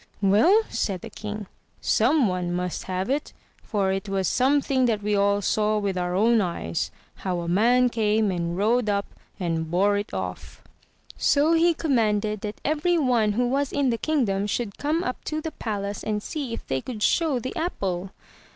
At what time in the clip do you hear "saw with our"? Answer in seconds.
5.43-6.15